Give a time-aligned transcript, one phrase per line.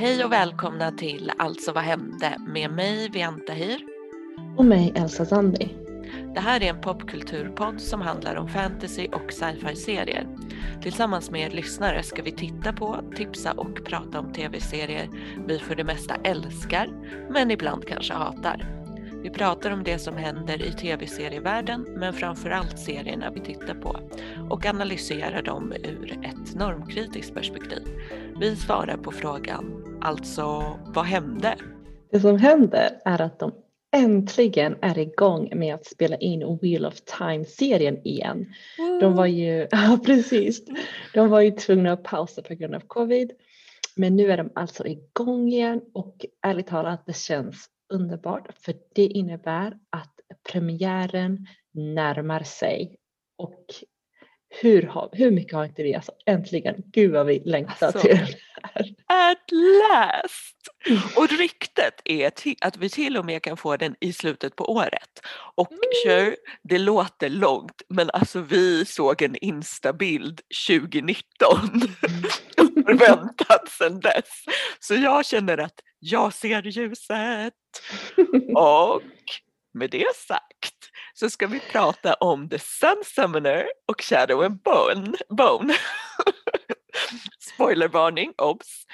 [0.00, 3.80] Hej och välkomna till Alltså vad hände med mig Vianta Hir.
[4.56, 5.68] Och mig Elsa Zandi.
[6.34, 10.26] Det här är en popkulturpodd som handlar om fantasy och sci-fi serier.
[10.82, 15.08] Tillsammans med er lyssnare ska vi titta på, tipsa och prata om tv-serier
[15.46, 16.88] vi för det mesta älskar,
[17.30, 18.79] men ibland kanske hatar.
[19.22, 23.96] Vi pratar om det som händer i tv-serievärlden, men framförallt serierna vi tittar på
[24.50, 27.82] och analyserar dem ur ett normkritiskt perspektiv.
[28.40, 31.56] Vi svarar på frågan, alltså vad hände?
[32.10, 33.52] Det som händer är att de
[33.92, 38.46] äntligen är igång med att spela in Wheel of Time-serien igen.
[39.00, 40.64] De var ju, ja precis,
[41.14, 43.32] de var ju tvungna att pausa på grund av covid.
[43.96, 49.06] Men nu är de alltså igång igen och ärligt talat det känns underbart för det
[49.06, 50.14] innebär att
[50.52, 52.96] premiären närmar sig
[53.38, 53.64] och
[54.62, 58.10] hur, har, hur mycket har inte vi alltså äntligen, gud vad vi längtar alltså, till
[58.10, 58.94] det här.
[59.06, 60.56] At last!
[61.16, 65.20] Och ryktet är att vi till och med kan få den i slutet på året.
[65.54, 65.80] Och mm.
[66.04, 71.22] sure, det låter långt men alltså vi såg en instabild 2019
[72.56, 74.44] och förväntat sedan dess.
[74.80, 77.54] Så jag känner att jag ser ljuset.
[78.56, 79.02] Och
[79.72, 85.12] med det sagt så ska vi prata om The Sun Summoner och Shadow and Bone.
[85.28, 85.74] Bone.
[87.54, 88.84] Spoilervarning, obs!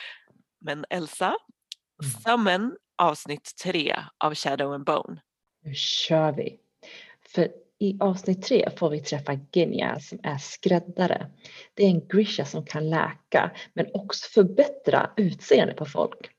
[0.61, 2.11] Men Elsa, mm.
[2.25, 5.21] Summon avsnitt tre av Shadow and Bone.
[5.65, 6.59] Nu kör vi!
[7.29, 11.31] För i avsnitt tre får vi träffa Genia som är skräddare.
[11.75, 16.31] Det är en Grisha som kan läka men också förbättra utseende på folk.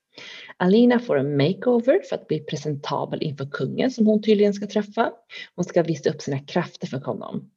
[0.59, 5.11] Alina får en makeover för att bli presentabel inför kungen som hon tydligen ska träffa.
[5.55, 7.49] Hon ska visa upp sina krafter för honom.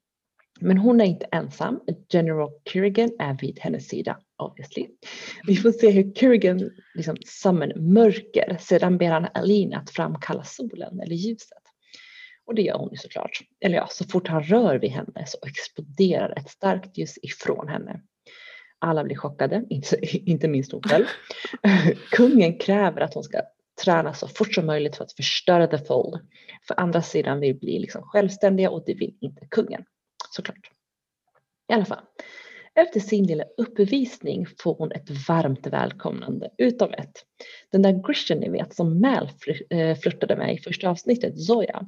[0.61, 1.81] Men hon är inte ensam.
[2.13, 4.87] General Kerrigan är vid hennes sida, obviously.
[5.47, 8.57] Vi får se hur Kerrigan liksom summon mörker.
[8.61, 11.63] Sedan ber han Alina att framkalla solen eller ljuset.
[12.47, 13.41] Och det gör hon ju såklart.
[13.61, 18.01] Eller ja, så fort han rör vid henne så exploderar ett starkt ljus ifrån henne.
[18.81, 19.97] Alla blir chockade, inte,
[20.31, 21.05] inte minst hon själv.
[22.11, 23.41] Kungen kräver att hon ska
[23.85, 26.21] träna så fort som möjligt för att förstöra The Fold.
[26.69, 29.85] För andra sidan vill bli liksom självständiga och det vill inte kungen.
[30.31, 30.71] Såklart.
[31.71, 32.05] I alla fall.
[32.75, 37.13] Efter sin lilla uppvisning får hon ett varmt välkomnande utav ett.
[37.73, 39.31] Den där Grishen ni vet som Mal
[39.71, 41.87] eh, flörtade med i första avsnittet, Zoya.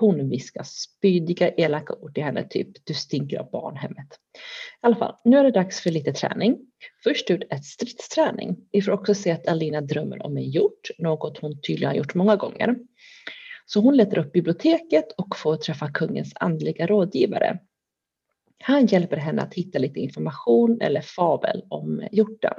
[0.00, 4.08] Hon viskar spydiga elaka ord till henne, typ du stinker av barnhemmet.
[4.12, 6.58] I alla fall, nu är det dags för lite träning.
[7.04, 8.56] Först ut ett stridsträning.
[8.72, 12.14] Vi får också se att Alina drömmer om en hjort, något hon tydligen har gjort
[12.14, 12.76] många gånger.
[13.66, 17.58] Så hon letar upp biblioteket och får träffa kungens andliga rådgivare.
[18.62, 22.54] Han hjälper henne att hitta lite information eller fabel om hjorten.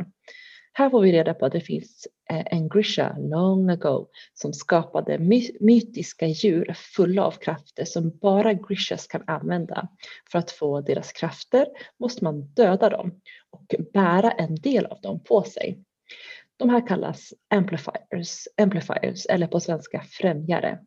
[0.73, 5.19] Här får vi reda på att det finns eh, en Grisha long ago som skapade
[5.19, 9.87] my mytiska djur fulla av krafter som bara Grishas kan använda.
[10.31, 11.67] För att få deras krafter
[11.99, 15.83] måste man döda dem och bära en del av dem på sig.
[16.57, 20.79] De här kallas amplifiers, amplifiers eller på svenska främjare.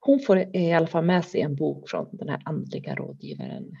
[0.00, 3.72] Hon får i alla fall med sig en bok från den här andliga rådgivaren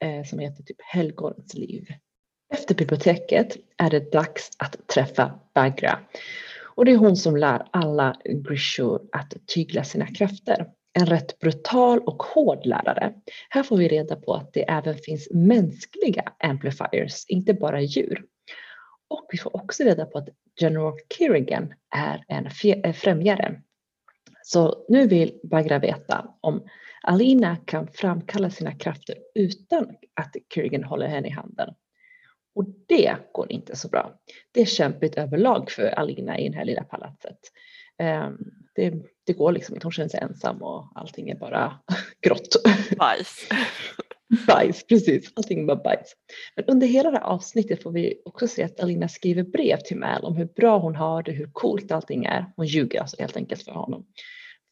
[0.00, 1.86] eh, som heter typ Helgons liv.
[2.52, 5.98] Efter biblioteket är det dags att träffa Bagra.
[6.64, 10.66] Och det är hon som lär alla Grishur att tygla sina krafter.
[10.92, 13.14] En rätt brutal och hård lärare.
[13.48, 18.24] Här får vi reda på att det även finns mänskliga amplifiers, inte bara djur.
[19.08, 20.28] Och vi får också reda på att
[20.60, 22.48] General Kerrigan är en
[22.84, 23.60] eh, främjare.
[24.42, 26.62] Så nu vill Bagra veta om
[27.02, 31.74] Alina kan framkalla sina krafter utan att Kerrigan håller henne i handen.
[32.54, 34.18] Och det går inte så bra.
[34.52, 37.38] Det är kämpigt överlag för Alina i det här lilla palatset.
[37.98, 38.38] Ehm,
[38.74, 38.94] det,
[39.26, 41.78] det går liksom inte, hon känner sig ensam och allting är bara
[42.20, 42.56] grått.
[42.98, 43.48] Bajs.
[44.46, 45.32] bajs, precis.
[45.34, 46.14] Allting är bara bajs.
[46.56, 49.96] Men under hela det här avsnittet får vi också se att Alina skriver brev till
[49.96, 52.52] Mal om hur bra hon har det, hur coolt allting är.
[52.56, 54.06] Hon ljuger alltså helt enkelt för honom.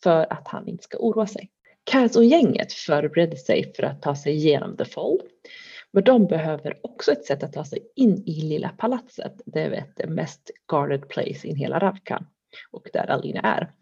[0.02, 1.50] För att han inte ska oroa sig.
[1.84, 5.20] Kaz och gänget förbereder sig för att ta sig igenom The Fold.
[5.92, 9.40] Men de behöver också ett sätt att ta sig in i lilla palatset.
[9.46, 12.24] Det är det mest guarded place i hela Ravka
[12.70, 13.72] och där Alina är.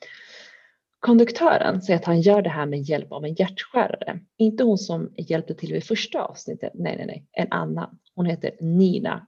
[1.00, 4.20] Konduktören säger att han gör det här med hjälp av en hjärtskärare.
[4.36, 7.98] Inte hon som hjälpte till vid första avsnittet, nej, nej, nej, en annan.
[8.14, 9.26] Hon heter Nina.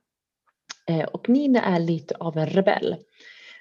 [0.87, 2.97] Eh, och Nina är lite av en rebell.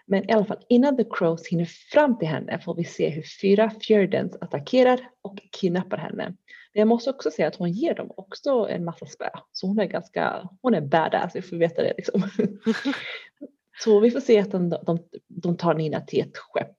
[0.06, 3.24] Men i alla fall innan The Crows hinner fram till henne får vi se hur
[3.42, 6.34] fyra Fjordens attackerar och kidnappar henne.
[6.78, 9.30] Men jag måste också säga att hon ger dem också en massa spö.
[9.52, 12.24] Så hon är ganska, hon är badass, vi får veta det liksom.
[13.84, 16.78] Så vi får se att de, de, de tar Nina till ett skepp.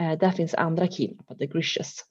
[0.00, 2.04] Eh, där finns andra kidnappade, Grishas.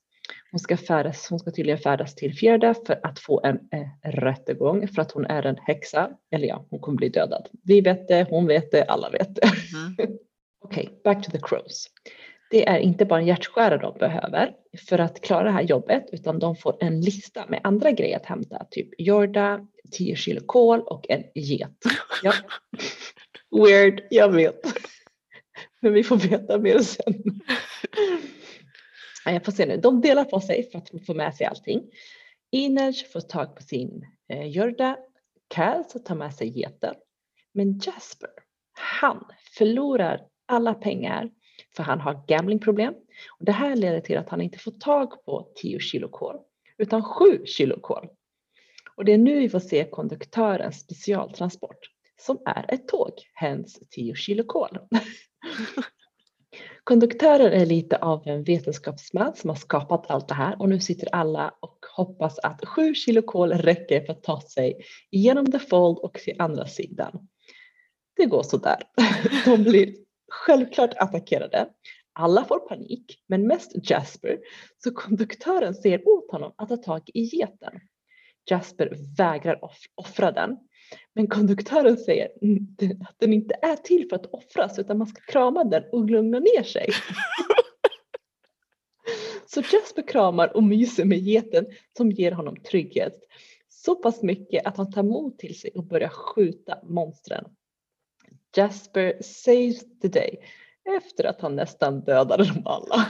[0.52, 4.88] Hon ska, färdas, hon ska tydligen färdas till Fjärda för att få en eh, rättegång
[4.88, 6.12] för att hon är en häxa.
[6.32, 7.50] Eller ja, hon kommer bli dödad.
[7.64, 9.48] Vi vet det, hon vet det, alla vet det.
[9.48, 9.96] Mm.
[10.62, 11.88] Okej, okay, back to the crows.
[12.50, 14.54] Det är inte bara en hjärtskärare de behöver
[14.90, 18.26] för att klara det här jobbet utan de får en lista med andra grejer att
[18.26, 18.66] hämta.
[18.72, 21.78] Typ jorda, 10 kilo kol och en get.
[22.24, 22.34] Ja.
[23.66, 24.62] Weird, jag vet.
[25.80, 27.24] Men vi får veta mer sen.
[29.26, 29.78] Jag får se nu.
[29.78, 31.84] De delar på sig för att få med sig allting.
[32.52, 34.98] Inej får tag på sin eh, jorda.
[35.48, 36.96] Kaz tar med sig geten.
[37.54, 38.30] Men Jasper,
[38.74, 39.26] han
[39.58, 41.30] förlorar alla pengar
[41.76, 42.94] för han har gamblingproblem.
[43.40, 46.36] Och det här leder till att han inte får tag på 10 kilo kol
[46.78, 48.08] utan 7 kilo kol.
[48.96, 51.90] Och det är nu vi får se konduktörens specialtransport
[52.22, 54.70] som är ett tåg, hens 10 kilo kol.
[56.84, 61.16] Konduktören är lite av en vetenskapsman som har skapat allt det här och nu sitter
[61.16, 64.82] alla och hoppas att 7 kilo kol räcker för att ta sig
[65.12, 67.28] igenom the fold och till andra sidan.
[68.16, 68.84] Det går sådär.
[69.46, 69.96] De blir
[70.30, 71.70] självklart attackerade.
[72.14, 74.40] Alla får panik, men mest Jasper,
[74.84, 77.80] så konduktören ser åt honom att ta tag i geten.
[78.50, 80.58] Jasper vägrar off offra den,
[81.16, 82.26] men konduktören säger
[83.10, 86.40] att den inte är till för att offras utan man ska krama den och lugna
[86.40, 86.90] ner sig.
[89.46, 91.66] Så Jasper kramar och myser med geten
[91.98, 93.14] som ger honom trygghet.
[93.70, 97.46] Så pass mycket att han tar mod till sig och börjar skjuta monstren.
[98.56, 100.40] Jasper saves the day
[100.98, 103.10] efter att han nästan dödade dem alla.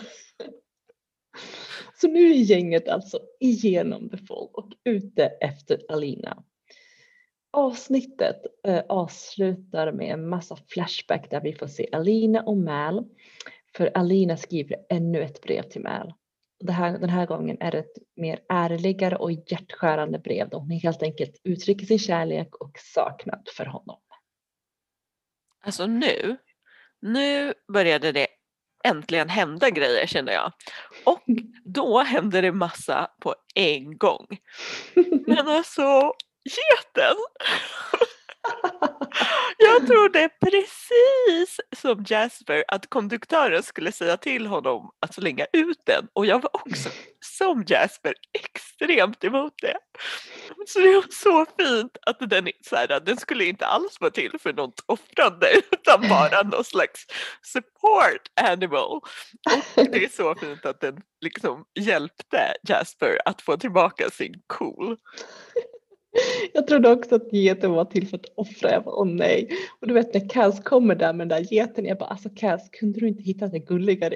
[2.02, 6.44] Så nu är gänget alltså igenom The Fall och ute efter Alina.
[7.52, 13.06] Avsnittet eh, avslutar med en massa flashback där vi får se Alina och Mal.
[13.78, 16.14] För Alina skriver ännu ett brev till Mal.
[16.60, 20.72] Det här, den här gången är det ett mer ärligare och hjärtskärande brev där hon
[20.72, 23.98] helt enkelt uttrycker sin kärlek och saknad för honom.
[25.66, 26.38] Alltså nu,
[27.02, 28.28] nu började det
[28.84, 30.52] äntligen hända grejer kände jag.
[31.06, 31.24] Och
[31.66, 34.28] då hände det massa på en gång.
[35.28, 36.14] Men alltså
[36.44, 37.16] geten!
[39.58, 46.08] Jag trodde precis som Jasper att konduktören skulle säga till honom att slänga ut den
[46.14, 46.90] och jag var också
[47.20, 49.78] som Jasper extremt emot det.
[50.68, 54.32] Så det var så fint att den, så här, den skulle inte alls vara till
[54.40, 57.06] för något offrande utan bara någon slags
[57.42, 59.02] support animal.
[59.76, 64.98] Och det är så fint att den liksom hjälpte Jasper att få tillbaka sin cool.
[66.54, 68.72] Jag trodde också att geten var till för att offra.
[68.72, 69.50] Jag bara, åh nej.
[69.82, 71.86] Och du vet när Cas kommer där med den där geten.
[71.86, 74.16] Jag bara, alltså Cas, kunde du inte hitta en gulligare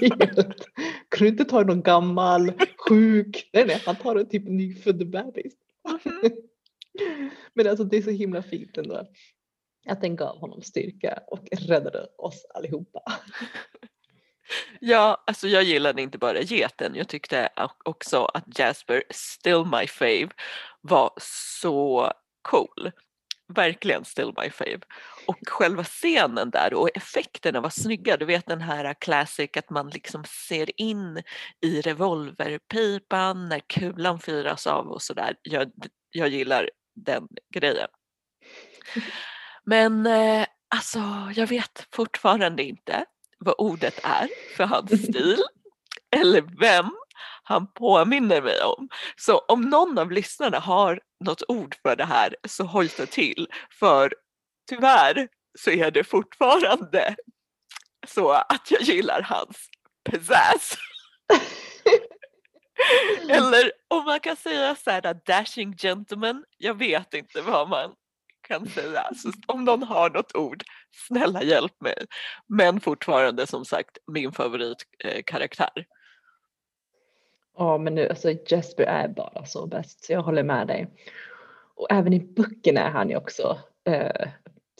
[0.00, 0.20] get?
[1.08, 2.52] Kunde du inte ta någon gammal,
[2.88, 3.50] sjuk?
[3.52, 5.52] Nej, nej, han tar en typ nyfödd bebis.
[7.54, 9.06] Men alltså det är så himla fint ändå.
[9.88, 13.02] Att den gav honom styrka och räddade oss allihopa.
[14.80, 17.48] Ja, alltså jag gillade inte bara geten, jag tyckte
[17.84, 20.28] också att Jasper, still my fave,
[20.80, 21.12] var
[21.62, 22.92] så cool.
[23.54, 24.80] Verkligen still my fave.
[25.26, 28.16] Och själva scenen där och effekterna var snygga.
[28.16, 31.22] Du vet den här classic att man liksom ser in
[31.60, 35.36] i revolverpipan när kulan fyras av och sådär.
[35.42, 35.72] Jag,
[36.10, 37.88] jag gillar den grejen.
[39.64, 41.00] Men eh, alltså
[41.34, 43.04] jag vet fortfarande inte
[43.38, 45.42] vad ordet är för hans stil
[46.16, 46.90] eller vem
[47.50, 48.88] han påminner mig om.
[49.16, 54.14] Så om någon av lyssnarna har något ord för det här så hojta till för
[54.68, 55.28] tyvärr
[55.58, 57.16] så är det fortfarande
[58.06, 59.68] så att jag gillar hans
[60.10, 60.74] pizzazz.
[63.28, 67.94] Eller om man kan säga så här dashing gentleman, jag vet inte vad man
[68.48, 69.10] kan säga.
[69.16, 70.62] Så om någon har något ord,
[71.08, 72.06] snälla hjälp mig.
[72.48, 75.86] Men fortfarande som sagt min favoritkaraktär.
[77.60, 80.86] Ja men nu alltså Jesper är bara så bäst så jag håller med dig.
[81.74, 84.28] Och även i böckerna är han ju också eh,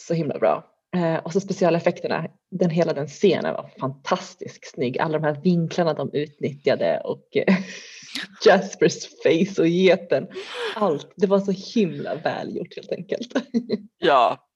[0.01, 0.65] så himla bra.
[0.97, 4.99] Eh, och så specialeffekterna, den, hela den scenen var fantastiskt snygg.
[4.99, 7.57] Alla de här vinklarna de utnyttjade och eh,
[8.45, 10.29] Jaspers face och geten.
[10.75, 13.33] Allt, det var så himla välgjort helt enkelt.
[13.99, 14.49] ja,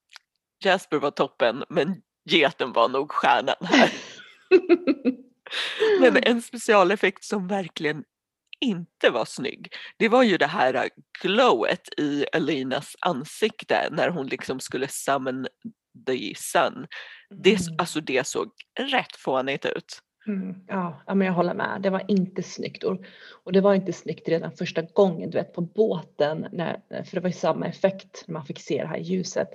[0.63, 3.93] Jasper var toppen men geten var nog stjärnan här.
[5.99, 8.03] men en specialeffekt som verkligen
[8.65, 10.89] inte var snygg, det var ju det här
[11.21, 15.47] glowet i Elinas ansikte när hon liksom skulle summon
[16.07, 16.87] the sun.
[17.29, 17.75] Det, Mm.
[17.77, 19.99] alltså det såg rätt fånigt ut.
[20.27, 21.81] Mm, ja, men jag håller med.
[21.81, 22.83] Det var inte snyggt.
[23.43, 27.19] Och det var inte snyggt redan första gången, du vet på båten, när, för det
[27.19, 29.49] var ju samma effekt när man fick se det här ljuset.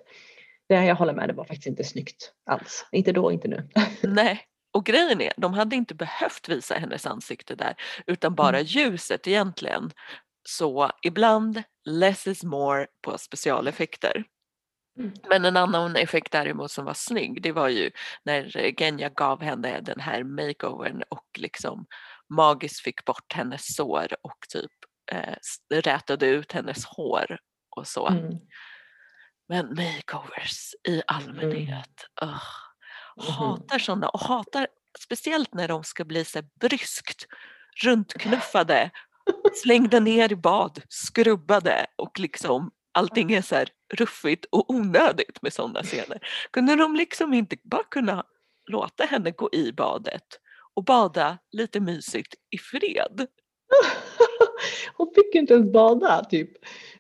[0.69, 2.87] Det, jag håller med, det var faktiskt inte snyggt alls.
[2.93, 3.69] Inte då, inte nu.
[4.03, 4.41] Nej,
[4.73, 7.75] och grejen är, de hade inte behövt visa hennes ansikte där
[8.07, 8.67] utan bara Mm.
[8.67, 9.91] ljuset egentligen.
[10.49, 14.25] Så ibland less is more på specialeffekter.
[14.99, 15.13] Mm.
[15.29, 17.91] Men en annan effekt däremot som var snygg det var ju
[18.25, 21.87] när Genya gav henne den här makeovern och liksom
[22.35, 24.71] magiskt fick bort hennes sår och typ
[25.13, 25.35] eh,
[25.75, 27.39] rätade ut hennes hår
[27.77, 28.09] och så.
[28.09, 28.33] Mm.
[29.49, 32.70] Men makeovers i allmänhet, ugh, Mhm.
[33.23, 34.67] Hatar sådana och hatar
[34.99, 37.27] speciellt när de ska bli så bryskt
[37.85, 38.91] runtknuffade,
[39.63, 45.53] slängda ner i bad, skrubbade och liksom allting är så här ruffigt och onödigt med
[45.53, 46.19] sådana scener.
[46.51, 48.25] Kunde de liksom inte bara kunna
[48.67, 50.27] låta henne gå i badet
[50.75, 53.27] och bada lite mysigt i fred?
[54.97, 56.51] Hon fick ju inte ens bada typ.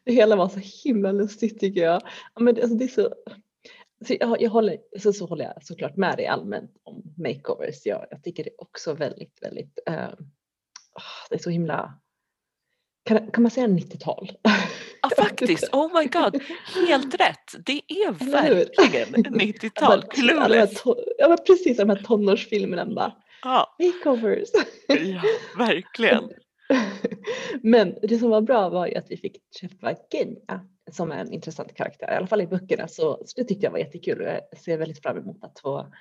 [0.05, 2.03] Det hela var så himla lustigt tycker jag.
[2.35, 3.15] Ja, men det, alltså, det är så,
[4.07, 7.87] så jag, jag håller, så, så håller jag såklart med dig allmänt om makeovers.
[7.87, 10.17] Jag, jag tycker det är också väldigt, väldigt, ah,
[11.31, 11.95] det är så himla,
[13.05, 14.33] kan, kan man säga 90-tal?
[15.03, 16.43] Ja faktiskt, oh my god,
[16.89, 17.67] helt rätt.
[17.67, 19.09] Det är verkligen
[19.41, 20.83] 90-tal, Alla de här clueless.
[21.19, 24.49] Ja men precis, de här tonårsfilmerna bara, Ja, makeovers.
[24.89, 25.23] ja,
[25.59, 26.31] verkligen.
[27.63, 31.75] Men det som var bra var ju att vi fick träffa Genya som en intressant
[31.75, 32.89] karaktär, i alla fall i böckerna.
[32.89, 35.93] Så, så det tyckte jag var jättekul och jag ser väldigt fram emot att få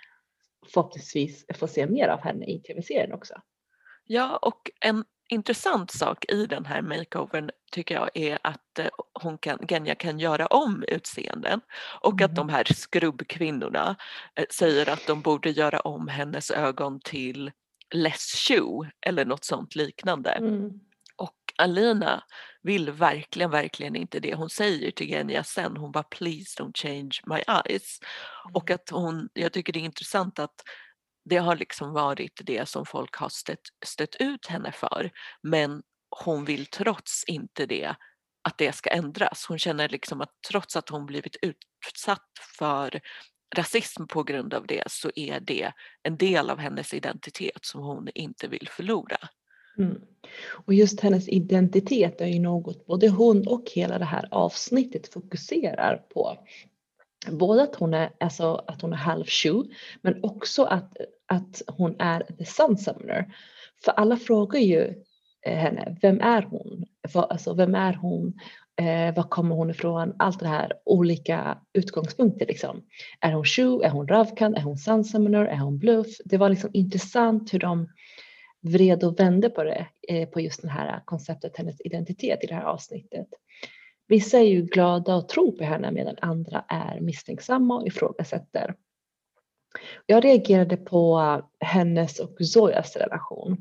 [0.74, 3.34] förhoppningsvis få se mer av henne i tv-serien också.
[4.06, 8.88] Ja, och en intressant sak i den här makeovern tycker jag är att eh,
[9.22, 11.62] hon kan, Genya kan göra om utseenden
[12.02, 12.56] och att de Mhm.
[12.56, 13.96] här skrubbkvinnorna
[14.36, 17.52] eh, säger att de borde göra om hennes ögon till
[17.96, 20.30] less shoe eller något sånt liknande.
[20.32, 20.70] Mm.
[21.16, 22.24] Och Alina
[22.62, 24.36] vill verkligen, verkligen inte det.
[24.36, 28.00] Hon säger till Genya sen, hon bara please don't change my eyes.
[28.54, 30.64] Och att hon, jag tycker det är intressant att
[31.26, 35.12] det har liksom varit det som folk har stött, stött ut henne för.
[35.42, 37.96] Men hon vill trots inte det
[38.42, 39.46] att det ska ändras.
[39.48, 43.02] Hon känner liksom att trots att hon blivit utsatt för
[43.56, 45.72] rasism på grund av det så är det
[46.04, 49.18] en del av hennes identitet som hon inte vill förlora.
[49.80, 50.02] Mm.
[50.66, 56.04] Och just hennes identitet är ju något både hon och hela det här avsnittet fokuserar
[56.14, 56.38] på.
[57.32, 59.64] Både att hon är, alltså, att hon är halv Shu
[60.02, 63.34] men också att, att hon är the sun summoner.
[63.86, 65.04] För alla frågar ju
[65.46, 66.86] eh, henne, vem är hon?
[67.14, 68.34] Alltså, vem är hon?
[68.82, 70.14] Eh, var kommer hon ifrån?
[70.20, 72.82] Allt det här olika utgångspunkter liksom.
[73.20, 73.82] Är hon Shu?
[73.82, 74.56] Är hon Ravkan?
[74.56, 75.46] Är hon sun summoner?
[75.46, 76.08] Är hon bluff?
[76.26, 77.88] Det var liksom intressant hur de
[78.62, 82.56] vred och vände på det, eh, på just det här konceptet hennes identitet i det
[82.56, 83.28] här avsnittet.
[84.08, 88.76] Vissa är ju glada och tror på henne medan andra är misstänksamma och ifrågasätter.
[90.06, 91.22] Jag reagerade på
[91.60, 93.58] hennes och Zojas relation.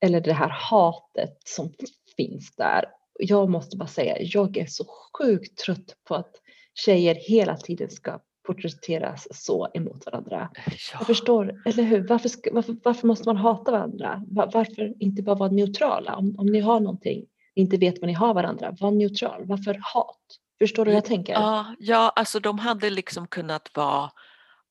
[0.00, 1.72] Eller det här hatet som
[2.16, 2.84] finns där.
[3.18, 4.84] Jag måste bara säga, jag är så
[5.18, 6.32] sjukt trött på att
[6.74, 8.20] tjejer hela tiden ska
[8.54, 10.48] porträtteras så emot varandra.
[10.66, 11.04] Jag Ja.
[11.04, 12.08] förstår, eller hur?
[12.08, 14.22] Varför, varför, varför måste man hata varandra?
[14.30, 16.16] Va- Varför inte bara vara neutrala?
[16.16, 19.42] Om, om ni har någonting, inte vet vad ni har varandra, var neutral.
[19.46, 20.16] Varför hat?
[20.58, 21.32] Förstår du hur jag tänker?
[21.32, 24.10] Ja, ja, alltså de hade liksom kunnat vara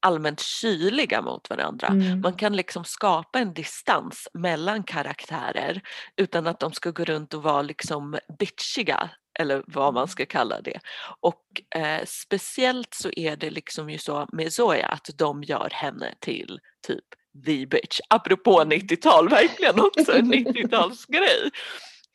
[0.01, 1.87] allmänt kyliga mot varandra.
[1.87, 2.21] Mm.
[2.21, 5.81] Man kan liksom skapa en distans mellan karaktärer
[6.15, 10.61] utan att de ska gå runt och vara liksom bitchiga eller vad man ska kalla
[10.61, 10.79] det.
[11.19, 11.43] Och
[11.75, 16.59] eh, speciellt så är det liksom ju så med Zoya att de gör henne till
[16.87, 17.05] typ
[17.45, 17.99] the bitch.
[18.09, 21.51] Apropå 90-tal, verkligen också en 90-talsgrej.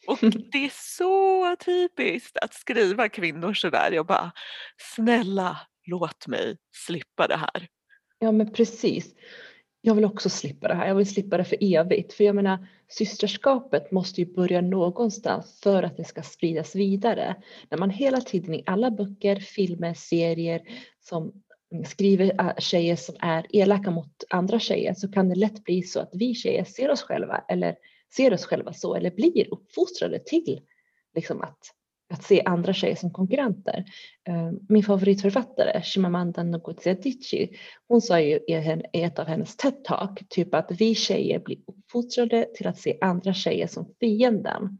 [0.06, 0.18] Och
[0.52, 3.90] det är så typiskt att skriva kvinnor sådär.
[3.92, 4.32] Jag bara,
[4.94, 7.68] snälla låt mig slippa det här.
[8.18, 9.14] Ja men precis.
[9.86, 10.88] Jag vill också slippa det här.
[10.88, 12.12] Jag vill slippa det för evigt.
[12.12, 17.36] För jag menar systerskapet måste ju börja någonstans för att det ska spridas vidare.
[17.70, 20.62] När man hela tiden i alla böcker, filmer, serier
[21.00, 21.32] som
[21.86, 26.00] skriver äh, tjejer som är elaka mot andra tjejer så kan det lätt bli så
[26.00, 27.76] att vi tjejer ser oss själva eller
[28.16, 30.60] ser oss själva så eller blir uppfostrade till
[31.14, 31.58] liksom att,
[32.14, 33.84] att se andra tjejer som konkurrenter.
[34.28, 37.48] Eh, Min favoritförfattare Chimamanda Ngozi Adichie
[37.88, 42.66] hon sa ju i ett av hennes TED-talk typ att vi tjejer blir uppfostrade till
[42.66, 44.78] att se andra tjejer som fienden.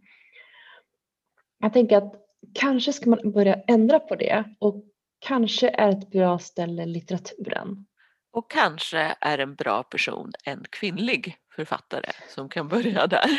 [1.59, 2.15] Jag tänker att
[2.55, 4.85] kanske ska man börja ändra på det och
[5.19, 7.87] kanske är ett bra ställe litteraturen.
[8.33, 13.31] Och kanske är en bra person en kvinnlig författare som kan börja där.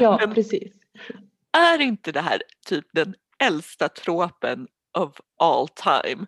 [0.00, 0.72] Ja, Men precis.
[1.52, 4.66] Är inte det här typ den äldsta tropen
[4.98, 6.26] of all time?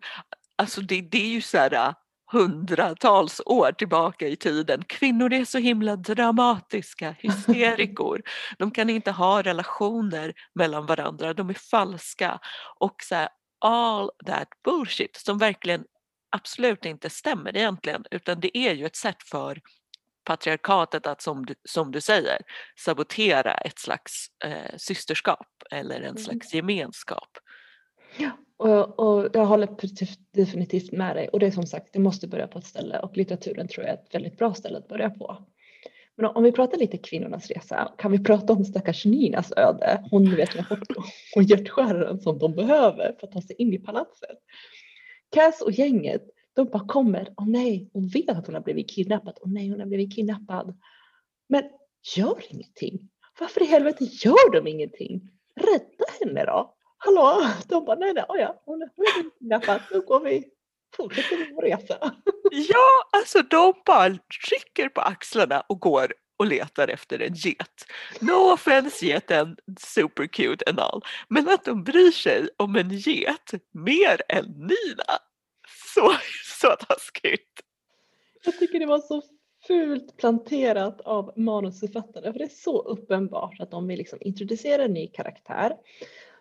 [0.56, 1.92] Alltså det, det är ju så här äh,
[2.32, 4.84] hundratals år tillbaka i tiden.
[4.84, 8.22] Kvinnor är så himla dramatiska, hysterikor.
[8.58, 12.38] De kan inte ha relationer mellan varandra, de är falska.
[12.80, 13.28] Och så här,
[13.60, 15.84] all that bullshit som verkligen
[16.30, 19.60] absolut inte stämmer egentligen utan det är ju ett sätt för
[20.24, 22.38] patriarkatet att som du, som du säger
[22.78, 26.16] sabotera ett slags eh, systerskap eller en mm.
[26.16, 27.28] slags gemenskap.
[28.16, 29.68] Ja, och, och jag håller
[30.32, 33.16] definitivt med dig och det är som sagt, det måste börja på ett ställe och
[33.16, 35.46] litteraturen tror jag är ett väldigt bra ställe att börja på.
[36.16, 40.04] Men om vi pratar lite kvinnornas resa, kan vi prata om stackars Ninas öde?
[40.10, 40.64] Hon vet med
[41.36, 44.38] och hjärtskäraren som de behöver för att ta sig in i palatset.
[45.30, 46.22] Cass och gänget,
[46.54, 47.34] de bara kommer.
[47.36, 49.38] Åh nej, hon vet att hon har blivit kidnappad.
[49.40, 50.80] Åh nej, hon har blivit kidnappad.
[51.48, 51.62] Men
[52.16, 53.10] gör ingenting.
[53.40, 55.30] Varför i helvete gör de ingenting?
[55.60, 56.74] Rädda henne då.
[56.98, 57.46] Hallå?
[57.68, 59.80] De bara, nej, nej, oh ja, hon har blivit kidnappad.
[59.92, 60.44] Nu går vi
[60.96, 61.98] fortsätter vår resa.
[62.50, 64.18] Ja, alltså de bara
[64.48, 67.86] trycker på axlarna och går och letar efter en get.
[68.20, 71.02] No offense geten, super cute and all.
[71.28, 75.18] Men att de bryr sig om en get mer än Nina.
[75.94, 76.12] Så,
[76.64, 77.60] så taskigt.
[78.44, 79.22] Jag tycker det var så
[79.66, 84.92] fult planterat av manusförfattare för det är så uppenbart att de vill liksom introducera en
[84.92, 85.76] ny karaktär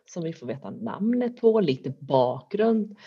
[0.06, 2.98] som vi får veta namnet på, lite bakgrund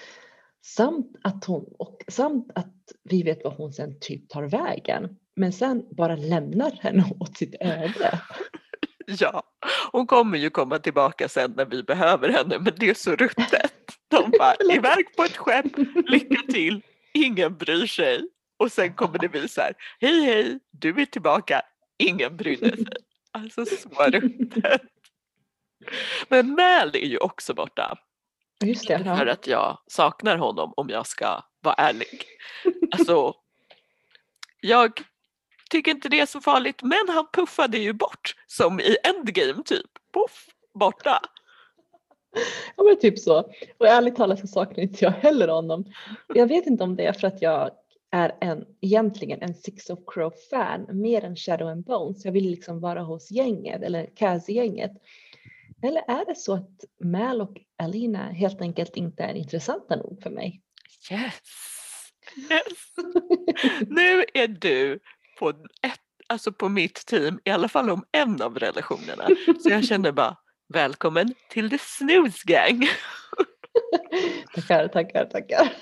[0.62, 5.52] samt att, hon, och, samt att vi vet vad hon sen typ tar vägen men
[5.52, 8.20] sen bara lämnar henne åt sitt öde.
[9.06, 9.42] Ja,
[9.92, 13.73] hon kommer ju komma tillbaka sen när vi behöver henne men det är så ruttet.
[14.08, 16.82] De bara iväg på ett skepp, lycka till,
[17.25, 21.63] ingen bryr sig och sen kommer det bli så här, hej hej, du är tillbaka,
[21.99, 22.87] ingen brydde sig.
[23.31, 24.83] Alltså så ruttet.
[26.29, 27.99] Men Mäl är ju också borta.
[28.65, 29.17] Just det, ja.
[29.17, 32.25] För att jag saknar honom om jag ska vara ärlig.
[32.93, 33.35] Alltså,
[34.61, 35.02] jag
[35.71, 39.91] tycker inte det är så farligt men han puffade ju bort som i Endgame typ.
[40.15, 41.23] Puff, borta.
[42.76, 43.39] Ja men typ så.
[43.78, 45.84] Och ärligt talat så saknar inte jag heller honom.
[46.34, 47.71] Jag vet inte om det är för att jag
[48.10, 52.25] är en, egentligen en Six of Crow fan mer än Shadow and Bones.
[52.25, 54.93] Jag vill liksom vara hos gänget eller Kaz-gänget.
[55.82, 60.30] Eller är det så att Mal och Alina helt enkelt inte är intressanta nog för
[60.30, 60.62] mig?
[61.10, 61.34] Yes!
[62.50, 63.06] yes.
[63.89, 64.99] nu är du
[65.39, 65.49] på,
[65.82, 69.28] ett, alltså på mitt team, i alla fall om en av relationerna.
[69.62, 70.36] Så jag känner bara,
[70.69, 72.89] välkommen till the snooze gang!
[74.55, 75.73] tackar, tackar, tackar.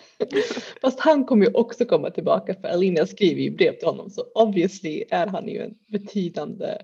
[0.81, 4.23] Fast han kommer ju också komma tillbaka för Alina skriver ju brev till honom så
[4.35, 6.79] obviously är han ju en betydande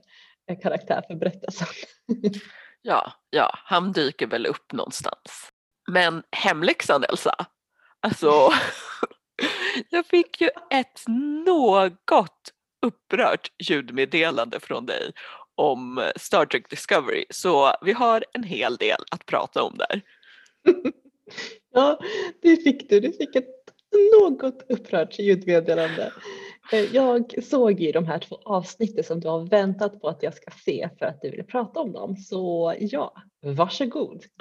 [0.50, 1.68] eh, karaktär för berättelsen.
[2.82, 5.50] ja, ja, han dyker väl upp någonstans.
[5.90, 7.46] Men hemläxan Elsa,
[8.00, 8.50] alltså
[9.90, 11.02] jag fick ju ett
[11.46, 15.12] något upprört ljudmeddelande från dig
[15.60, 20.02] om Star Trek Discovery så vi har en hel del att prata om där.
[21.74, 21.98] ja,
[22.42, 23.00] det fick du.
[23.00, 23.46] Du fick ett
[24.20, 26.12] något upprört ljudmeddelande.
[26.72, 30.34] Eh, jag såg ju de här två avsnitten som du har väntat på att jag
[30.34, 32.16] ska se för att du ville prata om dem.
[32.16, 34.24] Så ja, varsågod.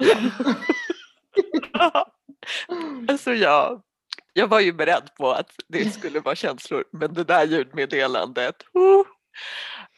[1.72, 2.12] Ja.
[3.08, 3.82] alltså jag
[4.32, 9.04] jag var ju beredd på att det skulle vara känslor men det där ljudmeddelandet, uh,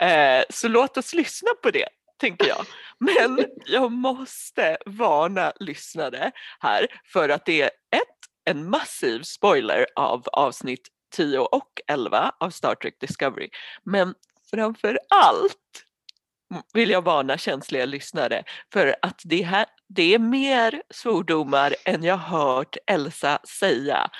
[0.00, 1.88] eh, så låt oss lyssna på det
[2.22, 2.66] tänker jag.
[2.98, 10.28] Men jag måste varna lyssnare här för att det är ett, en massiv spoiler av
[10.32, 13.48] avsnitt 10 och 11 av Star Trek Discovery.
[13.82, 14.14] Men
[14.50, 15.84] framför allt
[16.72, 22.16] vill jag varna känsliga lyssnare för att det, här, det är mer svordomar än jag
[22.16, 24.10] hört Elsa säga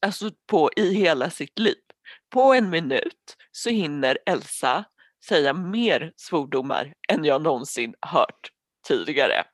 [0.00, 1.83] alltså på, i hela sitt liv.
[2.30, 4.84] På en minut så hinner Elsa
[5.28, 8.50] säga mer svordomar än jag någonsin hört
[8.88, 9.44] tidigare.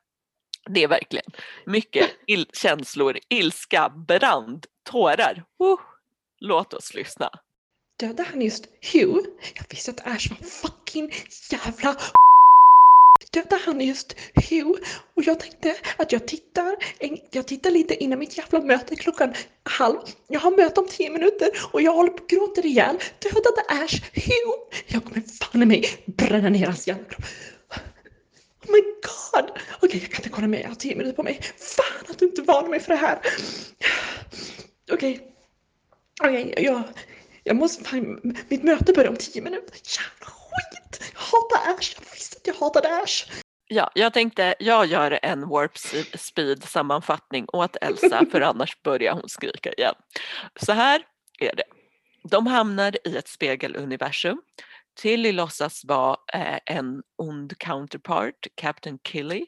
[0.69, 1.31] Det är verkligen
[1.65, 5.43] mycket il känslor, ilska, brand, tårar.
[5.59, 5.79] Oh,
[6.39, 7.29] låt oss lyssna.
[7.99, 9.19] Dödade han just Hugh?
[9.55, 11.11] Jag visste att Ash var fucking
[11.51, 11.95] jävla
[13.33, 14.15] Dödar han just
[14.49, 14.79] Hugh
[15.15, 16.75] och jag tänkte att jag tittar,
[17.31, 19.97] jag tittar lite innan mitt jävla möte klockan halv.
[20.27, 22.97] Jag har möte om tio minuter och jag håller på att gråta ihjäl.
[23.19, 24.83] Dödade Ash Hugh?
[24.87, 27.25] Jag kommer fan i mig bränna ner hans jävla kropp.
[28.65, 29.49] Oh my god!
[29.49, 30.61] Okej, Okej, jag kan inte kolla mer.
[30.61, 31.41] Jag har tio minuter på mig.
[31.57, 33.19] Fan att du inte varnar mig för det här.
[34.91, 35.27] Okej.
[36.23, 36.83] Okej, jag,
[37.43, 37.83] jag måste...
[37.83, 39.75] Fan, mitt möte börjar om tio minuter.
[39.75, 41.13] Jävla skit!
[41.31, 41.95] Jag hatar Ash.
[41.99, 43.25] Jag visste att jag hatade Ash.
[43.67, 45.77] Ja, jag tänkte jag gör en warp
[46.19, 49.95] speed sammanfattning åt Elsa för annars börjar hon skrika igen.
[50.55, 51.03] Så här
[51.39, 51.63] är det.
[52.23, 54.41] De hamnar i ett spegeluniversum.
[54.95, 59.45] Tilly låtsas vara eh, en ond counterpart, Captain Killy.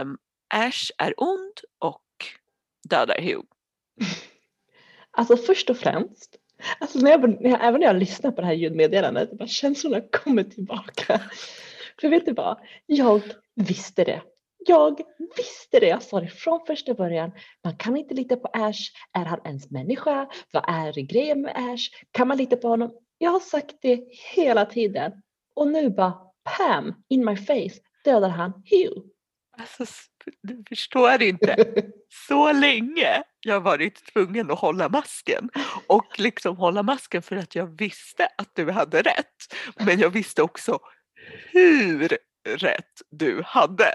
[0.00, 0.18] Um,
[0.54, 2.04] Ash är ond och
[2.88, 3.46] dödar Hugh.
[5.10, 6.36] Alltså först och främst,
[6.78, 10.00] alltså när jag, när jag, även när jag lyssnar på det här ljudmeddelandet, bara känslorna
[10.00, 11.20] kommer tillbaka.
[12.00, 12.58] För vet du vad?
[12.86, 13.22] Jag
[13.54, 14.22] visste det.
[14.66, 15.00] Jag
[15.36, 15.86] visste det.
[15.86, 17.32] Jag sa det från första början.
[17.64, 18.90] Man kan inte lita på Ash.
[19.18, 20.28] Är han ens människa?
[20.52, 21.88] Vad är grejen med Ash?
[22.10, 22.90] Kan man lita på honom?
[23.18, 25.12] Jag har sagt det hela tiden.
[25.54, 29.06] Och nu bara Pam in my face dödar han Hugh.
[29.58, 29.84] Alltså,
[30.42, 31.56] du förstår inte.
[32.28, 35.50] Så länge jag varit tvungen att hålla masken.
[35.86, 39.36] Och liksom hålla masken för att jag visste att du hade rätt.
[39.86, 40.78] Men jag visste också
[41.52, 43.94] hur rätt du hade.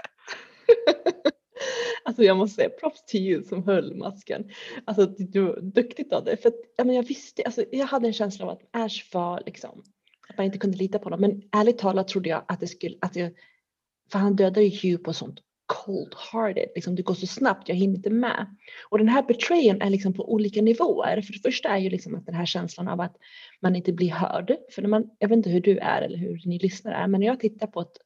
[2.04, 4.50] Alltså jag måste säga props till you som höll masken.
[4.84, 6.36] Alltså du var duktigt av dig.
[6.36, 9.82] För att, jag, jag visste, alltså, jag hade en känsla av att Ash var liksom,
[10.28, 11.20] att man inte kunde lita på honom.
[11.20, 13.32] Men ärligt talat trodde jag att det skulle, att jag,
[14.12, 17.96] för han dödade ju Hugh på sånt cold-hearted, liksom det går så snabbt, jag hinner
[17.96, 18.56] inte med.
[18.88, 21.20] Och den här betrayen är liksom på olika nivåer.
[21.20, 23.16] För det första är ju liksom att den här känslan av att
[23.60, 24.56] man inte blir hörd.
[24.74, 27.20] För när man, jag vet inte hur du är eller hur ni lyssnar är, men
[27.20, 27.96] när jag tittar på ett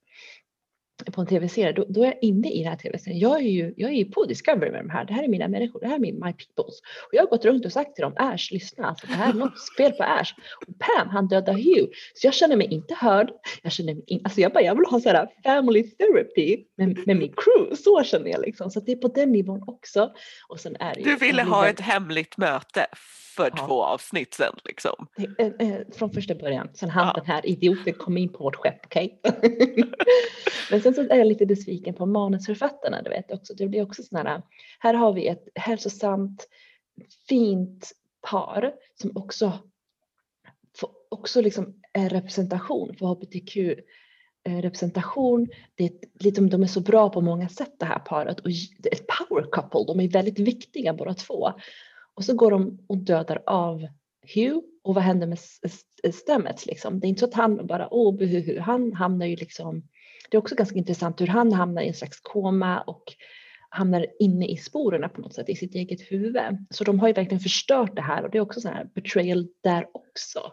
[1.04, 3.18] på en tv-serie, då, då, är jag inne i den här tv-serien.
[3.18, 5.04] Jag är ju, jag är ju på Discovery med de här.
[5.04, 6.80] Det här är mina människor, det här är min My Peoples.
[7.06, 9.34] Och jag har gått runt och sagt till dem, Ash, lyssna, alltså, det här är
[9.34, 10.34] något spel på Ash.
[10.66, 11.88] Och Pam, han dödar Hugh.
[12.14, 13.30] Så jag känner mig inte hörd.
[13.62, 17.06] Jag känner mig in, alltså jag bara, jag vill ha så här family therapy med,
[17.06, 17.76] med min crew.
[17.76, 18.70] Så känner jag liksom.
[18.70, 20.12] Så det är på den nivån också.
[20.48, 22.86] Och sen är det du ville ha ett hemligt möte
[23.40, 23.66] för ja.
[23.66, 25.06] två avsnitt sen liksom.
[25.38, 26.68] Eh, eh, från första början.
[26.74, 27.12] Sen han ja.
[27.12, 29.20] den här idioten kom in på vårt skepp, okej?
[29.24, 29.84] Okay?
[30.70, 33.54] Men sen så är jag lite besviken på manusförfattarna, du vet också.
[33.54, 34.42] Det blir också sådana här,
[34.78, 36.48] här har vi ett hälsosamt,
[37.28, 37.92] fint
[38.30, 39.52] par som också,
[41.08, 43.56] också liksom är representation för hbtq
[44.44, 45.48] eh, representation.
[45.74, 48.50] Det är, liksom, de är så bra på många sätt det här paret och
[48.92, 49.84] ett power couple.
[49.86, 51.52] De är väldigt viktiga båda två.
[52.20, 53.86] Och så går de och dödar av
[54.34, 55.38] Hugh och vad händer med
[56.14, 57.00] Stamets liksom?
[57.00, 59.82] Det är inte så att han bara åh buhuhu, han hamnar ju liksom
[60.30, 63.02] det är också ganska intressant hur han hamnar i en slags koma och
[63.70, 66.36] hamnar inne i sporerna på något sätt i sitt eget huvud.
[66.70, 69.48] Så de har ju verkligen förstört det här och det är också sån här betrayal
[69.60, 70.52] där också.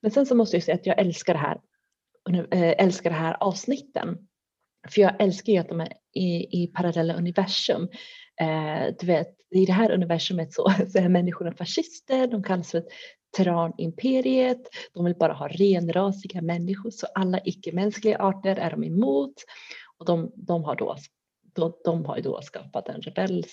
[0.00, 1.60] Men sen så måste jag säga att jag älskar det här,
[2.50, 4.28] eh, älskar det här avsnitten.
[4.88, 7.88] För jag älskar ju att de är i, i parallella universum.
[8.40, 12.84] Eh, du vet, i det här universumet så, så är människorna fascister, de kallas för
[13.36, 14.60] Terranimperiet,
[14.94, 19.34] de vill bara ha renrasiga människor så alla icke-mänskliga arter är de emot
[19.98, 20.96] och de, de har då
[21.54, 23.44] de, de har ju då skapat en rebell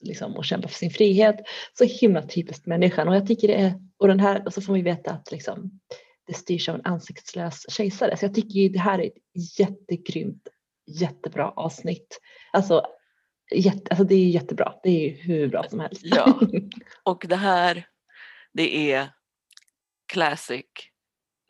[0.00, 1.36] liksom, och kämpat för sin frihet.
[1.78, 4.74] Så himla typiskt människan och jag tycker det är, och den här, och så får
[4.74, 5.80] vi veta att liksom,
[6.26, 8.16] det styrs av en ansiktslös kejsare.
[8.16, 10.48] Så jag tycker ju det här är ett jättegrymt,
[10.86, 12.20] jättebra avsnitt.
[12.52, 12.86] Alltså,
[13.54, 16.00] jätte, alltså det är jättebra, det är hur bra som helst.
[16.04, 16.40] Ja,
[17.02, 17.88] och det här,
[18.52, 19.08] det är
[20.12, 20.66] classic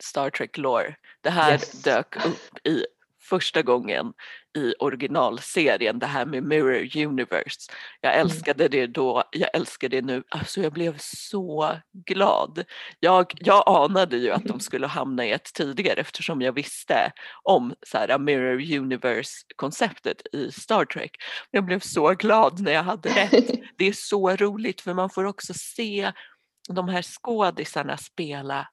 [0.03, 0.95] Star Trek lore.
[1.21, 1.83] Det här yes.
[1.83, 2.85] dök upp i
[3.29, 4.13] första gången
[4.57, 7.71] i originalserien, det här med Mirror Universe.
[8.01, 8.25] Jag mm.
[8.25, 10.23] älskade det då, jag älskar det nu.
[10.29, 12.63] Alltså jag blev så glad.
[12.99, 17.11] Jag, jag anade ju att de skulle hamna i ett tidigare eftersom jag visste
[17.43, 21.11] om så här, Mirror Universe-konceptet i Star Trek.
[21.51, 23.49] Jag blev så glad när jag hade rätt.
[23.77, 26.11] Det är så roligt för man får också se
[26.69, 28.67] de här skådisarna spela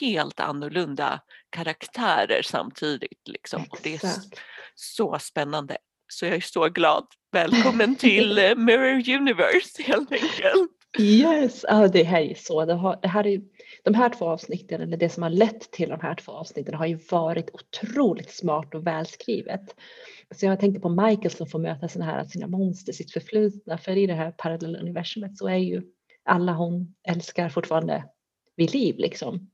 [0.00, 3.28] helt annorlunda karaktärer samtidigt.
[3.28, 3.64] Liksom.
[3.70, 4.12] Och det är
[4.74, 5.76] så spännande.
[6.12, 7.06] Så jag är så glad.
[7.32, 10.70] Välkommen till eh, Mirror Universe helt enkelt.
[10.98, 12.64] Yes, ah, det här är så.
[12.64, 13.40] Det, har, det här är,
[13.84, 16.86] de här två avsnitten, eller det som har lett till de här två avsnitten har
[16.86, 19.74] ju varit otroligt smart och välskrivet.
[20.34, 23.96] Så jag tänkte på Michael som får möta sina, här, sina monster, sitt förflutna, för
[23.96, 25.82] i det här parallella universumet så är ju
[26.24, 28.04] alla hon älskar fortfarande
[28.56, 29.50] vid liv liksom.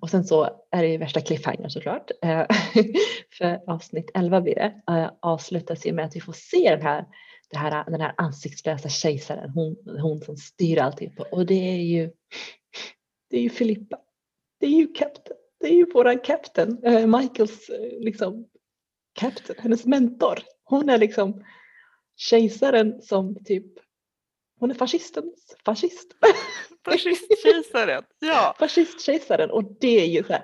[0.00, 2.10] Och sen så är det ju värsta cliffhanger såklart.
[2.22, 2.46] Eh,
[3.38, 4.82] för avsnitt 11 blir det.
[4.88, 7.04] Eh, avslutas ju med att vi får se den här,
[7.50, 11.16] det här, den här ansiktslösa kejsaren, hon, hon som styr allting.
[11.30, 12.10] Och det är ju,
[13.30, 13.98] det är ju Filippa.
[14.60, 15.36] Det är ju kapten.
[15.60, 16.84] Det är ju våran kapten.
[16.84, 18.48] Eh, Michaels liksom
[19.12, 20.38] kapten, hennes mentor.
[20.64, 21.44] hon är liksom
[22.16, 23.66] kejsaren som typ,
[24.58, 26.14] hon är fascistens fascist.
[26.84, 28.56] Fascistkejsaren, ja.
[28.58, 30.42] Fascistkejsaren och det är ju så här,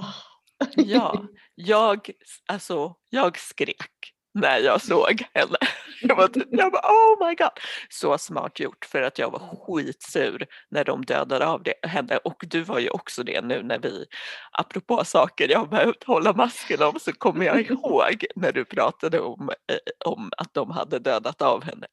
[0.00, 0.14] ah.
[0.74, 1.24] Ja,
[1.54, 2.10] jag,
[2.46, 5.56] alltså, jag skrek när jag såg henne.
[6.02, 7.50] Jag, var, typ- jag bara oh my god.
[7.88, 12.44] Så smart gjort för att jag var skitsur när de dödade av det, henne och
[12.46, 14.06] du var ju också det nu när vi,
[14.52, 19.50] apropå saker jag behövt hålla masken om så kommer jag ihåg när du pratade om,
[19.50, 21.86] eh, om att de hade dödat av henne.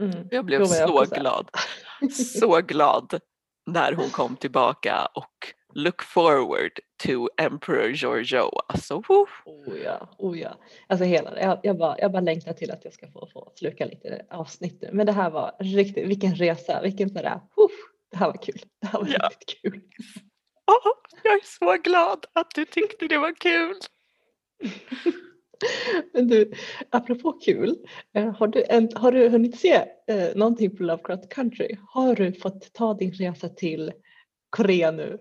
[0.00, 0.28] Mm.
[0.30, 1.50] Jag blev jag så glad,
[2.12, 3.20] så glad
[3.66, 6.70] när hon kom tillbaka och look forward
[7.02, 8.50] to Emperor Giorgio.
[8.68, 9.26] Alltså, woo.
[9.44, 10.58] Oh ja, oh ja.
[10.86, 13.84] Alltså hela, jag, jag, bara, jag bara längtar till att jag ska få, få sluka
[13.86, 14.90] lite avsnitt nu.
[14.92, 17.68] Men det här var riktigt, vilken resa, vilken sådär, uh,
[18.10, 18.60] det här var kul.
[18.80, 19.28] Det här var Ja.
[19.30, 19.80] riktigt kul.
[20.66, 23.74] Åh, jag är så glad att du tyckte det var kul.
[26.12, 26.52] Men du,
[26.90, 27.76] apropå kul,
[28.14, 29.74] eh, har du, en, har du hunnit se
[30.08, 31.76] eh, någonting på Lovecraft Country?
[31.88, 33.92] Har du fått ta din resa till
[34.50, 35.18] Korea nu?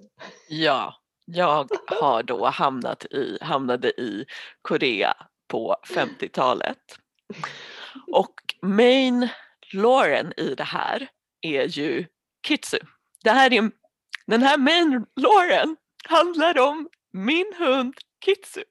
[0.49, 0.93] Ja,
[1.25, 4.25] jag har då hamnat i, hamnade i
[4.61, 5.13] Korea
[5.47, 6.97] på 50-talet.
[8.11, 9.29] Och main
[9.73, 11.09] Lauren i det här
[11.41, 12.05] är ju
[12.47, 12.79] Kitsu.
[13.23, 13.71] Det här är,
[14.27, 17.93] den här main Lauren handlar om min hund
[18.25, 18.63] Kitsu.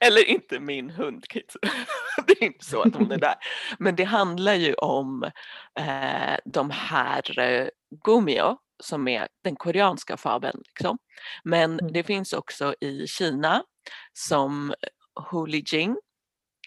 [0.00, 1.58] Eller inte min hund Kitsu.
[2.26, 3.34] Det är inte så att hon är där.
[3.78, 5.22] Men det handlar ju om
[5.78, 7.68] eh, de här eh,
[8.04, 10.62] Gumio som är den koreanska fabeln.
[10.66, 10.98] Liksom.
[11.44, 11.92] Men Mm.
[11.92, 13.64] det finns också i Kina
[14.12, 14.74] som
[15.30, 15.96] Holy Jing.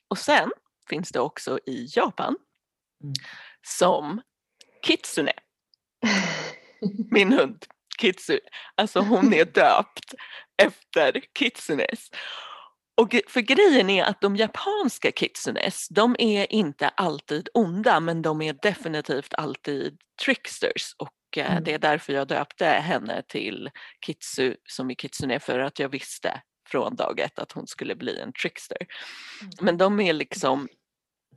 [0.07, 0.51] Och sen
[0.89, 2.35] finns det också i Japan
[3.03, 3.13] Mm.
[3.67, 4.21] som
[4.85, 5.31] Kitsune,
[7.11, 7.65] min hund
[7.99, 8.39] Kitsune.
[8.75, 10.13] Alltså hon är döpt
[10.63, 12.09] efter Kitsunes.
[12.99, 18.41] Och för grejen är att de japanska kitsunes, de är inte alltid onda men de
[18.41, 21.63] är definitivt alltid tricksters och eh, Mm.
[21.63, 23.69] det är därför jag döpte henne till
[24.05, 28.19] Kitsu som är kitsune för att jag visste från dag ett att hon skulle bli
[28.19, 28.77] en trickster.
[29.61, 30.67] Men de är liksom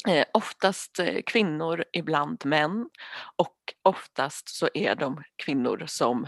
[0.08, 2.88] eh, oftast eh, kvinnor, ibland män
[3.36, 6.26] och oftast så är de kvinnor som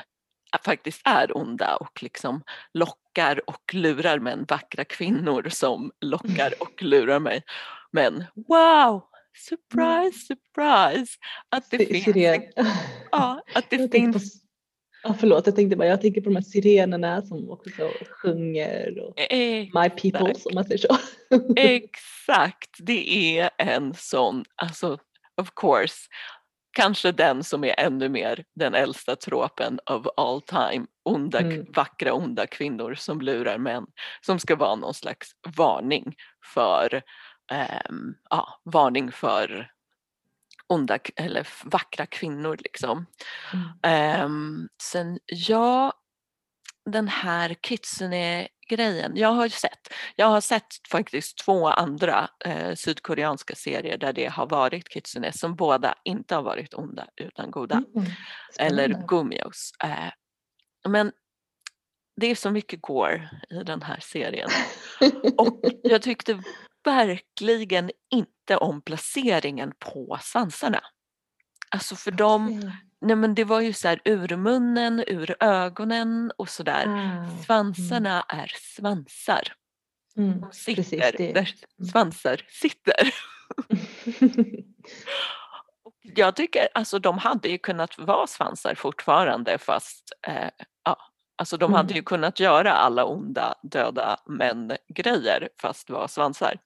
[0.65, 2.43] faktiskt är onda och liksom
[2.75, 7.43] lockar och lurar män, vackra kvinnor som lockar och lurar mig.
[7.91, 9.03] Men wow!
[9.37, 11.17] Surprise, surprise!
[11.49, 12.45] Att det Si- finns,
[13.13, 14.33] ja, att det Jag finns s-
[15.03, 19.21] ja, förlåt, jag tänkte bara, jag tänker på de här sirenerna som också sjunger och
[19.33, 20.97] eh, My people om man säger så.
[21.57, 24.99] Exakt, det är en sån, alltså
[25.37, 25.95] of course,
[26.75, 31.67] kanske den som är ännu mer den äldsta tropen of all time, onda, Mm.
[31.77, 33.87] vackra onda kvinnor som lurar män,
[34.21, 36.15] som ska vara någon slags varning
[36.55, 37.03] för,
[37.53, 39.71] ehm, ja, varning för
[40.67, 43.07] onda eller vackra kvinnor liksom.
[43.55, 43.69] Mm.
[43.83, 45.93] Ehm, sen ja,
[46.91, 53.99] den här Kitsune-grejen, jag har sett, jag har sett faktiskt två andra eh, sydkoreanska serier
[53.99, 57.83] där det har varit Kitsune som båda inte har varit onda utan goda.
[57.95, 58.07] Mm.
[58.59, 59.07] Eller.
[59.09, 59.73] Gumios.
[59.85, 60.13] Eh,
[60.89, 61.13] men
[62.21, 64.49] det är så mycket gore i den här serien.
[65.39, 66.43] Och jag tyckte
[66.85, 70.81] verkligen inte om placeringen på svansarna.
[71.71, 72.73] Alltså för dem.
[73.05, 76.85] Nej men det var ju så här ur munnen, ur ögonen och sådär.
[76.89, 79.43] Ah, Svansarna är svansar.
[80.17, 80.41] mm.
[80.41, 81.55] De sitter Precis, det- där
[81.91, 83.15] svansar sitter.
[86.17, 90.49] Jag tycker alltså de hade ju kunnat vara svansar fortfarande fast eh,
[90.85, 90.97] ja,
[91.37, 91.97] alltså de hade Mm.
[91.97, 96.59] ju kunnat göra alla onda döda män grejer fast vara svansar.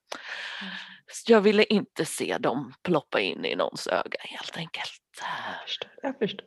[1.12, 5.02] Så jag ville inte se dem ploppa in i någons öga helt enkelt.
[5.66, 6.46] Förstår, jag förstår.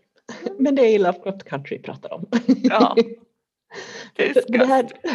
[0.59, 2.25] Men det är Lovecraft Country vi pratar om.
[2.63, 2.95] Ja.
[4.15, 5.11] Det här, Disgusting.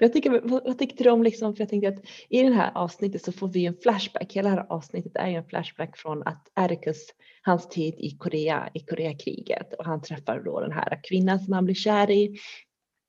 [0.00, 2.72] jag tycker, vad, vad tyckte du om, liksom, för jag tänkte att i det här
[2.74, 4.32] avsnittet så får vi en flashback.
[4.32, 7.06] Hela det här avsnittet är ju en flashback från att Atticus,
[7.42, 11.64] hans tid i Korea, i Koreakriget och han träffar då den här kvinnan som han
[11.64, 12.38] blir kär i.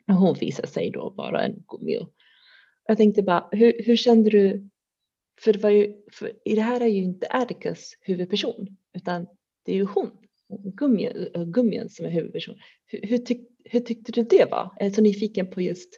[0.08, 2.08] Och hon visar sig då vara en gummio.
[2.88, 4.70] Jag tänkte bara, hur, hur kände du?
[5.42, 9.28] För, det var ju, för i det här är ju inte Atticus huvudperson utan
[9.66, 10.12] det är ju hon,
[10.64, 12.56] Gummien, äh, Gummien som är huvudperson.
[12.86, 14.76] Hur, hur, tyck, hur tyckte du det var?
[14.80, 15.90] Jag är så nyfiken på just,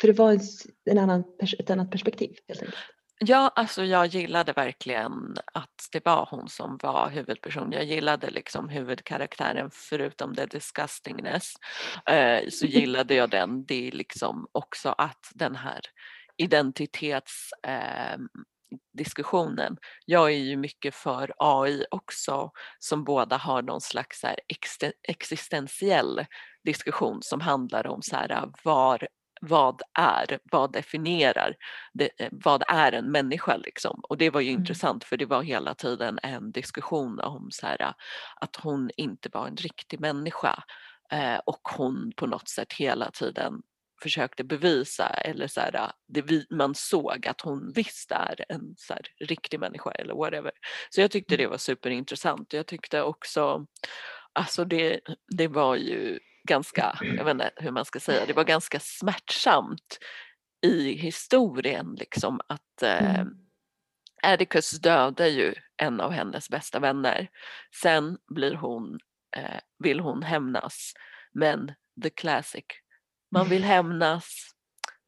[0.00, 0.40] för det var
[0.84, 1.24] en, annan,
[1.58, 2.76] ett annat perspektiv helt enkelt.
[3.18, 5.12] Ja, alltså jag gillade verkligen
[5.52, 7.72] att det var hon som var huvudperson.
[7.72, 11.52] Jag gillade liksom huvudkaraktären förutom the disgustingness.
[12.06, 13.64] Eh, så gillade jag den.
[13.64, 15.80] Det är liksom också att den här
[16.36, 17.50] identitets...
[18.92, 19.76] Diskussionen.
[20.04, 24.28] Jag är ju mycket för AI också som båda har någon slags så
[25.02, 26.26] existentiell
[26.64, 29.08] diskussion som handlar om så här, var,
[29.40, 31.54] vad är, vad definierar,
[31.92, 34.00] det, eh, vad är en människa liksom?
[34.02, 34.60] Och det var ju mm.
[34.60, 37.94] intressant för det var hela tiden en diskussion om så här,
[38.40, 40.64] att hon inte var en riktig människa
[41.12, 43.62] eh, och hon på något sätt hela tiden
[44.02, 48.94] försökte bevisa eller så här, det vi, man såg att hon visst är en så
[48.94, 50.52] här, riktig människa eller whatever.
[50.90, 51.50] Så jag tyckte det mm.
[51.50, 52.52] var superintressant.
[52.52, 53.66] Jag tyckte också,
[54.32, 55.00] alltså det,
[55.36, 59.98] det var ju ganska, jag vet inte hur man ska säga, det var ganska smärtsamt
[60.62, 63.28] i historien liksom att eh, mm.
[64.22, 67.28] Atticus dödar ju en av hennes bästa vänner.
[67.82, 68.98] Sen blir hon,
[69.36, 70.92] eh, vill hon hämnas
[71.32, 72.64] men the classic
[73.30, 74.50] man vill hämnas,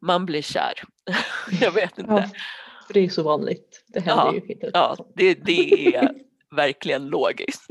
[0.03, 0.75] man blir kär.
[1.61, 2.13] jag vet inte.
[2.13, 2.31] Ja,
[2.89, 3.85] det är så vanligt.
[3.87, 4.71] Det händer ja, ju inte.
[4.75, 6.15] Ja, det, det är
[6.51, 7.67] verkligen logiskt.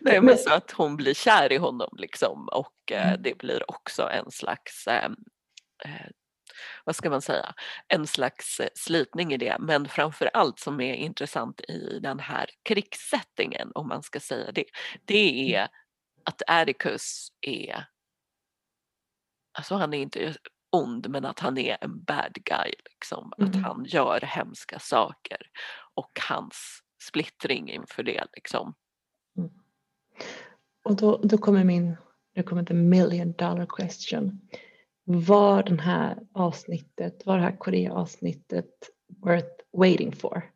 [0.00, 3.22] Nej, men så att hon blir kär i honom liksom och eh, mm.
[3.22, 5.10] det blir också en slags eh,
[5.84, 6.06] eh,
[6.84, 7.54] vad ska man säga,
[7.88, 9.56] en slags eh, slitning i det.
[9.60, 14.64] Men framför allt som är intressant i den här krigssättningen, om man ska säga det,
[15.04, 15.68] det är mm.
[16.24, 17.86] att Atticus är
[19.56, 20.36] alltså han är inte
[20.72, 23.32] ond men att han är en bad guy liksom.
[23.38, 23.50] Mm.
[23.50, 25.38] Att han gör hemska saker
[25.94, 28.74] och hans splittring inför det liksom.
[29.38, 29.50] Mm.
[30.84, 31.96] Och då, då kommer min,
[32.34, 34.40] nu kommer the million dollar question.
[35.04, 38.70] Var den här avsnittet, var det här Korea-avsnittet
[39.22, 40.50] worth waiting for?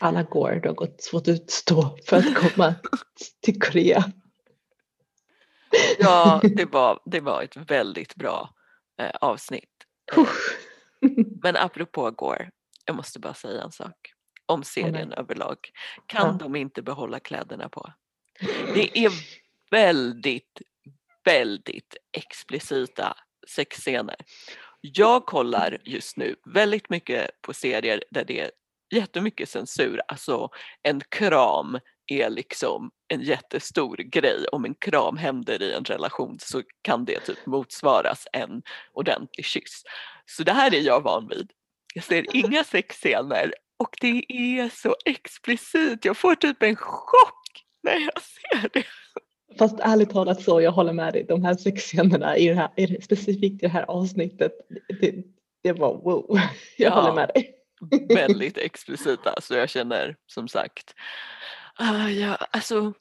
[0.00, 2.74] Alla går, du har gått fått utstå för att komma
[3.42, 4.12] till Korea.
[5.98, 8.54] Ja, det var, det var ett väldigt bra
[9.00, 9.84] eh, avsnitt.
[10.16, 10.24] Eh,
[11.42, 12.50] men apropå Gore,
[12.84, 14.12] jag måste bara säga en sak
[14.46, 15.56] om serien oh, överlag.
[16.06, 16.32] Kan ja.
[16.32, 17.92] de inte behålla kläderna på?
[18.74, 19.12] Det är
[19.70, 20.62] väldigt,
[21.24, 23.16] väldigt explicita
[23.48, 24.16] sexscener.
[24.80, 28.50] Jag kollar just nu väldigt mycket på serier där det är
[28.94, 30.50] jättemycket censur, alltså
[30.82, 31.78] en kram
[32.08, 34.46] är liksom en jättestor grej.
[34.52, 39.82] Om en kram händer i en relation så kan det typ motsvaras en ordentlig kyss.
[40.26, 41.50] Så det här är jag van vid.
[41.94, 46.04] Jag ser inga sexscener och det är så explicit.
[46.04, 48.84] Jag får typ en chock när jag ser det.
[49.58, 53.66] Fast ärligt talat så, jag håller med dig, de här sexscenerna i här, specifikt i
[53.66, 54.52] det här avsnittet,
[55.00, 55.14] det,
[55.62, 56.40] det var wow.
[56.76, 57.54] Jag ja, håller med dig.
[58.08, 60.94] Väldigt explicita så jag känner som sagt
[61.80, 62.92] Uh, ja, alltså,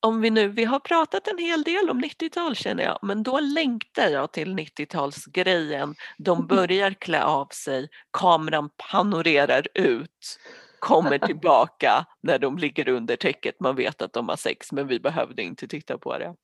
[0.00, 3.40] om vi nu, vi har pratat en hel del om 90-tal känner jag, men då
[3.40, 5.94] längtar jag till 90-talsgrejen.
[6.18, 10.38] De börjar klä av sig, kameran panorerar ut,
[10.78, 13.60] kommer tillbaka när de ligger under täcket.
[13.60, 16.34] Man vet att de har sex men vi behövde inte titta på det.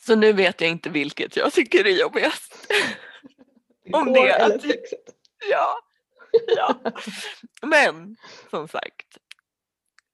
[0.00, 2.68] Så nu vet jag inte vilket jag tycker är jobbigast.
[3.92, 5.04] om det eller sexet.
[5.50, 5.78] Ja,
[6.56, 6.74] ja.
[7.62, 8.16] Men
[8.50, 9.18] som sagt,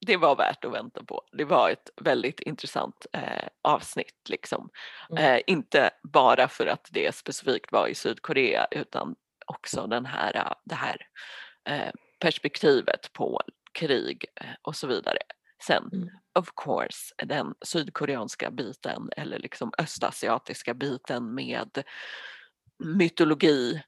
[0.06, 1.22] det var värt att vänta på.
[1.32, 4.28] Det var ett väldigt intressant eh, avsnitt.
[4.28, 4.70] Liksom.
[5.10, 5.24] Mm.
[5.24, 9.14] Eh, inte bara för att det specifikt var i Sydkorea utan
[9.46, 10.96] också den här, eh, det här
[11.68, 13.40] eh, perspektivet på
[13.72, 15.18] krig eh, och så vidare.
[15.66, 16.08] Sen mm.
[16.38, 21.82] of course den sydkoreanska biten eller liksom östasiatiska biten med
[22.78, 23.82] mytologi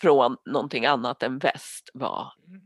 [0.00, 2.60] från någonting annat än väst var mm.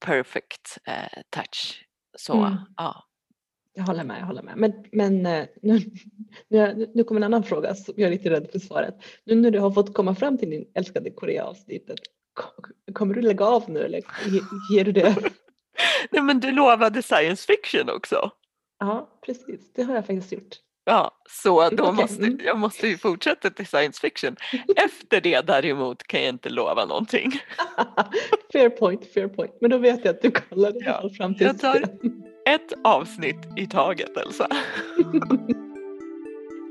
[0.00, 1.84] perfect eh, touch
[2.16, 2.54] så mm.
[2.76, 3.04] ja.
[3.76, 4.56] Jag håller med, jag håller med.
[4.56, 5.80] Men, men eh, nu,
[6.48, 8.94] nu, nu kommer en annan fråga som jag är lite rädd för svaret.
[9.24, 11.98] Nu när du har fått komma fram till din älskade Korea-avsnittet,
[12.92, 14.00] kommer du lägga av nu eller
[14.72, 15.16] ger du det?
[16.10, 18.30] Nej men du lovade science fiction också.
[18.78, 20.56] Ja precis, det har jag faktiskt gjort.
[20.86, 21.94] Ja, så då okay.
[21.94, 24.36] måste, jag måste ju fortsätta till science fiction.
[24.76, 27.32] Efter det däremot kan jag inte lova någonting.
[28.52, 29.52] fair point, fair point.
[29.60, 31.10] Men då vet jag att du kollar det ja.
[31.16, 31.76] fram till Jag tar
[32.48, 34.48] ett avsnitt i taget Elsa.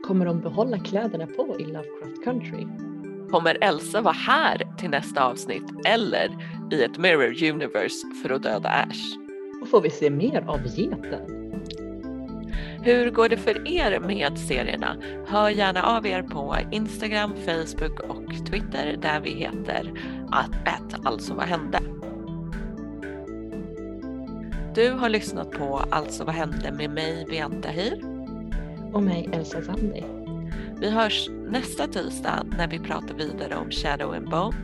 [0.07, 2.68] Kommer de behålla kläderna på i Lovecraft Country?
[3.32, 6.30] Kommer Elsa vara här till nästa avsnitt eller
[6.72, 9.18] i ett Mirror Universe för att döda Ash?
[9.61, 11.43] Och får vi se mer av geten?
[12.86, 14.97] Hur går det för er med serierna?
[15.27, 19.91] Hör gärna av er på Instagram, Facebook och Twitter där vi heter
[20.31, 21.79] att alltså vad hände.
[24.75, 28.01] Du har lyssnat på Alltså vad hände med mig Bianta Hir.
[28.93, 30.03] Och mig Elsa Sandi.
[30.79, 34.57] Vi hörs nästa tisdag när vi pratar vidare om Shadow and Bone.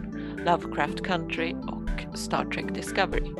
[0.46, 3.32] Lovecraft Country och Star Trek Discovery.